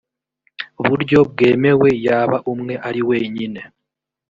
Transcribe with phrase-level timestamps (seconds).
[0.85, 3.61] buryo bwemewe yaba umwe ari wenyine